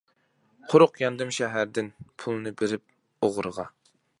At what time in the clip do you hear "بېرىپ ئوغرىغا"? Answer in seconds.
2.63-3.69